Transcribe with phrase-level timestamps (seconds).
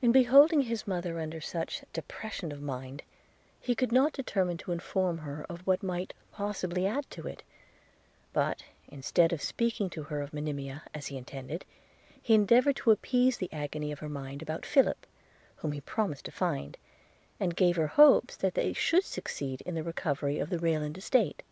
[0.00, 3.02] In beholding his mother under such depression of mind,
[3.60, 7.42] he could not determine to inform her of what might possibly add to it;
[8.32, 11.64] but instead of speaking to her of Monimia, as he intended,
[12.22, 15.08] he endeavoured to appease the agony of her mind about Philip,
[15.56, 16.78] whom he promised to find,
[17.40, 21.42] and gave her hopes, that they should succeed in the recovery of the Rayland estate.